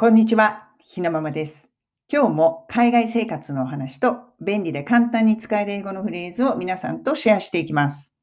[0.00, 1.72] こんにちは、ひなままです。
[2.08, 8.14] 今日も海外生活のお話と便利で簡単に使える英語のフレーズを皆さんとシェアしていきます。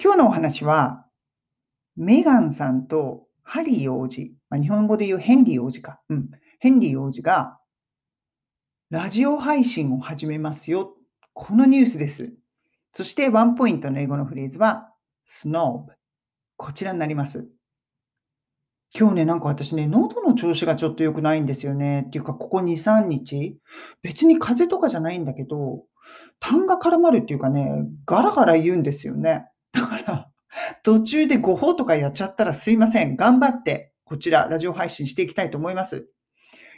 [0.00, 1.06] 今日のお話は、
[1.96, 5.98] メガンさんとハリー王子、まあ、日本語で言うヘンリー王子か。
[6.08, 6.30] うん。
[6.60, 7.58] ヘンリー王子が
[8.90, 10.94] ラジオ配信を始めますよ。
[11.32, 12.32] このニュースです。
[12.92, 14.92] そしてワンポイントの英語のフレーズは
[15.26, 15.86] snob。
[16.56, 17.44] こちらになります。
[18.96, 22.04] 今日ね、なんか私ね、喉調子がちょっと良くないんですよね。
[22.06, 23.58] っていうか、ここ2、3日、
[24.02, 25.84] 別に風邪とかじゃないんだけど、
[26.40, 29.46] 痰が絡まるっていうかね、ガラガラ言うんですよね。
[29.72, 30.30] だから、
[30.82, 33.16] 途中で誤報とかやっちゃったらすいません。
[33.16, 36.08] 頑張って、こちら、ラジオ配信していきたいと思います。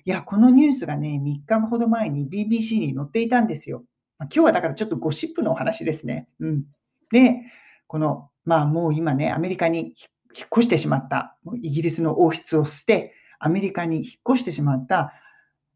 [0.04, 3.84] いや、このニュースがね、3日ほど前に BBC に載っていたんですよ。
[4.18, 6.28] ま、今日はだからちょっとゴシップのお話ですね。
[6.38, 6.64] うん。
[7.10, 7.40] で、
[7.88, 9.94] この、まあもう今ね、アメリカに
[10.36, 15.12] 引っ越してしまった、イギリスの王室を捨て、アメリカに引っ越してしまった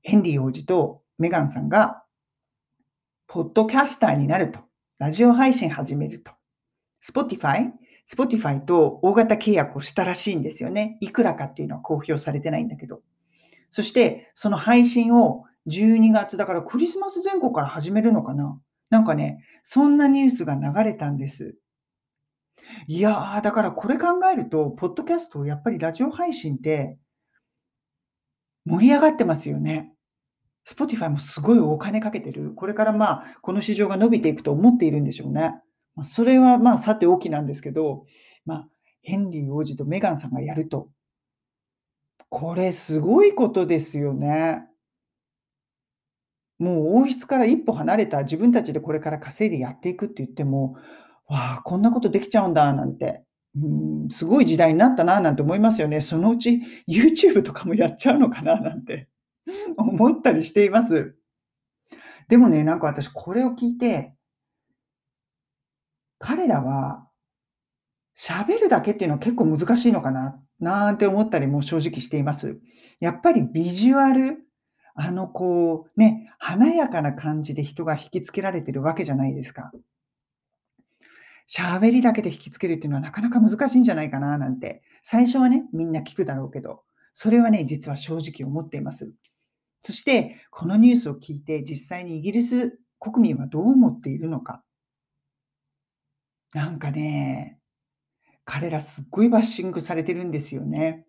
[0.02, 2.02] ヘンリー王子とメガンさんが、
[3.26, 4.60] ポッドキャスターになると、
[4.98, 6.32] ラジオ配信始めると。
[7.02, 7.70] Spotify、
[8.08, 10.98] Spotify と大型契約をしたらしいんですよね。
[11.00, 13.02] いくらかっていうのは公表されてないんだけど。
[13.70, 21.54] そして、その配信を12月、だからクリスマス前後から始めるのかななんかね、そんなニュースが流れたんです。
[22.86, 26.98] いやー、だからこれ考えると、ポッドキャスト、やっぱりラジオ配信って、
[28.64, 29.92] 盛り上がってますよね。
[30.68, 32.52] Spotify もすごいお金かけてる。
[32.54, 35.54] これからまあ、この市場が伸びていくと思っているんでしょうね。
[36.04, 38.04] それはまあ、さておきなんですけど、
[38.44, 38.68] まあ、
[39.02, 40.88] ヘンリー王子とメガンさんがやると。
[42.28, 44.64] これすごいことですよね。
[46.58, 50.76] もう王室から一歩離れた自分たちでこれから稼いでやっていくって言っても、
[51.26, 53.24] わあ、こんなことできちゃうんだなんて、
[53.56, 56.00] うん、すごい時代になったななんて思いますよね。
[56.00, 59.08] そのうち YouTube とかもやっちゃうのかななんて
[59.76, 61.16] 思ったりしています。
[62.28, 64.14] でもね、なんか私これを聞いて、
[66.18, 67.08] 彼らは
[68.16, 72.60] 喋るだけっていうのは結構難しいのかななんて思ったりも正直しています。
[73.00, 74.38] やっぱりビジュアル、
[74.94, 79.72] あのこうね、華やかな感じで人が引きつけられてるわけじゃないですか。
[81.50, 89.12] 喋りだけで引きつけるっていうのはなかなか難しいんじゃないかななんて、最初はね、みんな聞くだろうけど、それはね、実は正直思っています。
[89.82, 94.62] そして、このニュースを聞いて、実際にイギリス国民はどう思っているのか。
[96.52, 97.58] なんかね、
[98.44, 101.04] 彼らすっごいバッシングされてるんですよね。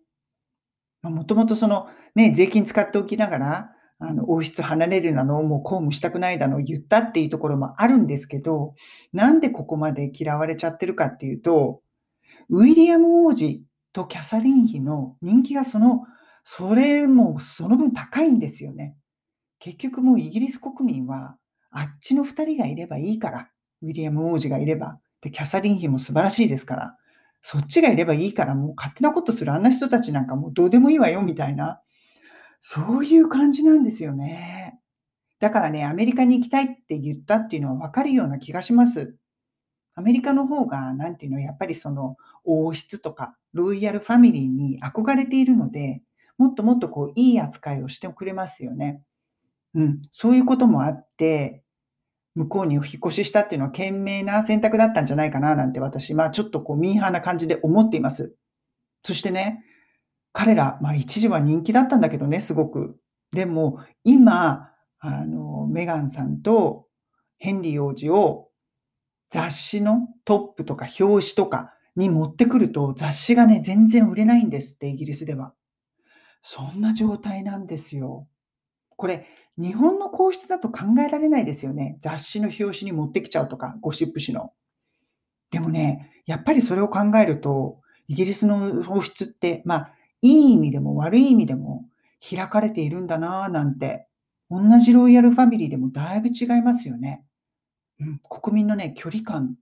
[1.02, 8.74] もともとその、ね、税金使っておきながら、あの王室離れるなの、もう公務したくないだの言ったっていうところもあるんですけど、
[9.12, 11.80] なんでここまで嫌われちゃってるかっていうと、
[12.50, 16.02] ウィリアム王子とキャサリン妃の人気がその、
[16.44, 18.96] それもその分高いんですよね。
[19.60, 21.36] 結局もうイギリス国民は、
[21.70, 23.48] あっちの2人がいればいいから、
[23.82, 26.96] ウィリアム王子がいれば、で、キャサリン妃も素晴らしいですから、
[27.42, 31.80] そっちがいればいいから、もう勝手なことするあんな人たちなんかもうどうでもいいわよみたいな、
[32.62, 34.78] そういう感じなんですよね。
[35.40, 39.16] だからね、アメリカに行きたいって言ったっていうのは分かるような気がします。
[39.96, 46.02] アメリカの方が、なんていうの、やっぱりその王室とかロイヤルファミリーに憧れているので、
[46.38, 49.02] もっともっとこういい扱いをしてくれますよね。
[49.74, 51.64] うん、そういうこともあって、
[52.36, 58.32] 向こうにお引っ越ししたっていうのは賢明な選択だったんじゃないかななんて私、まあちょっとこうミーハーな感じで思っています。
[59.04, 59.64] そしてね、
[60.32, 62.98] 彼ら、まあ一時は人気だったんだけどね、すごく。
[63.32, 66.86] でも今、あの、メガンさんと
[67.38, 68.48] ヘンリー王子を
[69.30, 75.54] 雑誌のトップとか表紙とかに持ってくると雑誌がね、全然売れないんですって、イギリスでは。
[76.42, 78.26] そんな状態なんですよ。
[78.96, 79.26] これ、
[79.58, 81.96] 日本の皇室だと考えられないですよね。
[82.00, 84.52] 雑誌の表紙に持ってきちゃうとか、ゴシップ誌の。
[85.50, 91.84] でもね、やっぱりそれを考えると、イギリスの王室って、まあ、いい意味でも悪い意味でも
[92.26, 94.06] 開かれているんだなぁなんて、
[94.50, 97.24] 同じロイヤルファミリーでもだいぶ違いますよね。
[98.00, 99.56] うん、国民のね、距離感、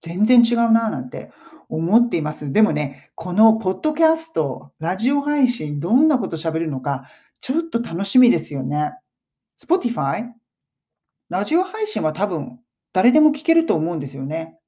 [0.00, 1.32] 全然違うなぁなんて
[1.68, 2.52] 思っています。
[2.52, 7.08] でもね、このポッドキャスト、ラジオ配信、どんなこと喋るのか、
[7.40, 8.92] ちょっと楽しみですよね。
[9.58, 10.30] Spotify?
[11.28, 12.58] ラジオ配信は多分
[12.92, 14.58] 誰でも聞けると思うんですよね。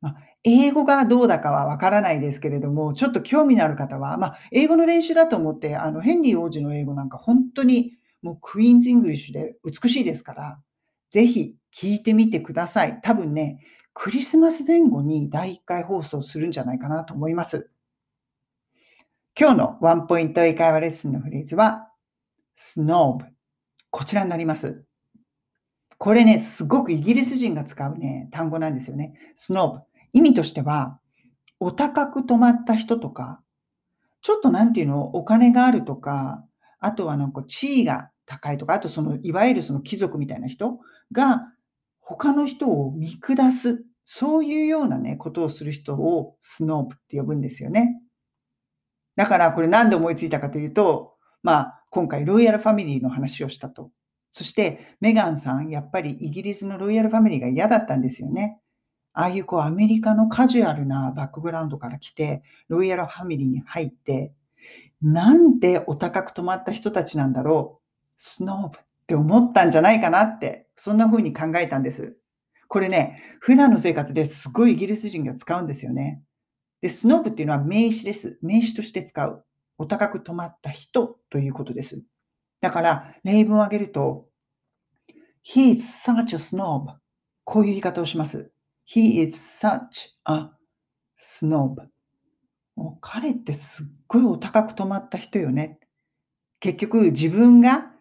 [0.00, 7.92] まあ、英語がどうだかはわからないですけれども、ちょっと興味のある方は、まあ、英語の練習だと思って、あの、ヘンリー王子の英語なんか本当に
[8.22, 10.60] もうクイーンズ・イングリッシュで美しいですから、
[11.10, 13.00] ぜひ聞いてみてください。
[13.02, 13.60] 多分ね、
[13.92, 17.70] クリスマス前後に第1回放送するんじゃないかなと思います。
[19.38, 21.88] 今日のワンポイント英会話レッスンのフレーズは
[22.56, 23.24] snob。
[23.90, 24.84] こちらになります。
[25.98, 29.14] これね、すごくイギリス人が使うね、単語なんですよね。
[29.36, 29.82] snob。
[30.12, 30.98] 意味としては、
[31.58, 33.40] お高く止まった人とか、
[34.22, 36.44] ちょっとなんていうの、お金があるとか、
[36.78, 40.78] あとはなんか地位が高いとか、あとその、いわゆるその貴族みたいな人
[41.12, 41.52] が、
[42.00, 48.00] 他の人を見下す、そういうようなね、ことをする人をスノーブって呼ぶんですよね。
[49.16, 53.90] だからこれ何で思いついたかというと、まあ、今回ロイヤルファミリーの話をしたと。
[54.32, 58.58] そしてメガンさん、やっぱりイギリスのロイヤルファミリーが嫌だったんですよね。
[59.12, 64.32] ああいうこうアメリカのカジュアルなバックグラウンドから来て、ロイヤルファミリーに入って、
[65.02, 67.86] なんでお高く泊まった人たちなんだろう、
[68.16, 72.16] スノーブって思ったんじゃないかなって、そんな風に考えたんです。
[72.68, 76.22] これね、普段の生活ですごいイギリス人が使うんですよね。
[76.80, 78.38] で、スノーブっていうのは名詞です。
[78.42, 79.44] 名詞として使う。
[79.76, 82.00] お高く泊まった人ということです。
[82.60, 84.28] だから、例文を挙げると、
[85.42, 86.94] He's such a snob.
[87.44, 88.50] こういう言い方をします。
[88.92, 90.50] He is such a
[91.16, 91.76] snob.
[93.00, 95.78] 彼ってすっごいお高く止まった人よね。
[96.58, 97.92] 結局自分が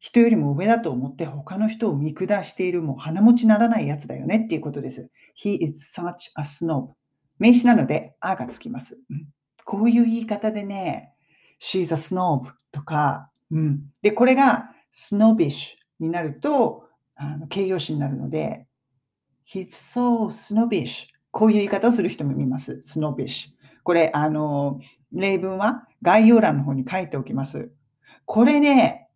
[0.00, 5.08] 人よりも上だと思って他の人を見下しているもう鼻持ちならないやつだよねっていうことです。
[5.42, 6.90] He is such a snob.
[7.38, 8.98] 名詞なので、あがつきます。
[9.64, 11.14] こういう言い方でね、
[11.58, 16.84] she's a snob とか、うん、で、これが snobbish になると
[17.14, 18.67] あの形容詞になるので、
[19.50, 21.06] He's so snobbish.
[21.30, 22.80] こういう言い方をする人もいます。
[22.82, 23.48] snobbish。
[23.82, 24.78] これ、あの、
[25.10, 27.70] 例文は概要欄の方に書いておきます。
[28.26, 29.08] これね、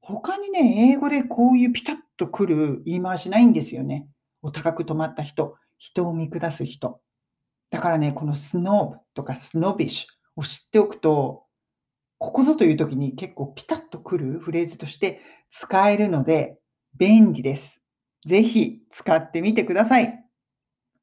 [0.00, 4.06] 他にね、英語でこういうピタッとくる言い回しないんですよね。
[4.40, 7.02] お高く止まった人、人を見下す人。
[7.70, 11.44] だからね、この snob とか snobbish を知っておくと、
[12.16, 15.20] ここぞという時に結構ピタッとくるフレーズとして
[15.50, 16.56] 使えるので
[16.96, 17.83] 便利です。
[18.26, 20.24] ぜひ使ってみてください。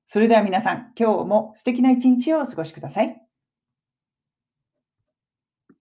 [0.05, 3.20] それでは皆さん、今日も素敵な一日をお過ごしください。